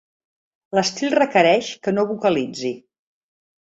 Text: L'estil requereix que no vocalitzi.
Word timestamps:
L'estil 0.77 1.13
requereix 1.17 1.71
que 1.87 1.97
no 1.97 2.09
vocalitzi. 2.15 2.77